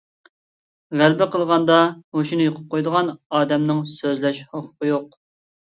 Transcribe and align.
غەلىبە 1.01 1.27
قىلغاندا 1.35 1.77
ھوشىنى 2.19 2.49
يوقىتىپ 2.49 2.75
قويىدىغان 2.75 3.15
ئادەمنىڭ 3.21 3.87
سۆزلەش 3.95 4.43
ھوقۇقى 4.53 4.93
يوق! 4.95 5.21